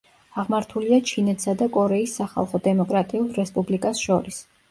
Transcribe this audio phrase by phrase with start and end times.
[0.43, 4.43] აღმართულია ჩინეთსა და კორეის სახალხო დემოკრატიულ რესპუბლიკას შორის.